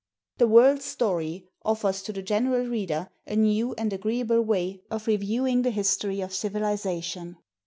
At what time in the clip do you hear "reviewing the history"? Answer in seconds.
5.05-6.21